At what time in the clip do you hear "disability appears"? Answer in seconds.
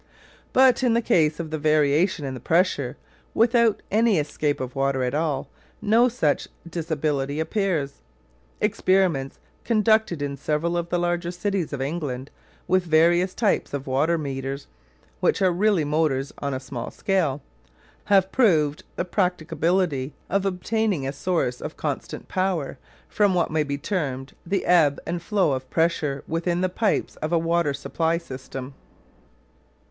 6.67-8.01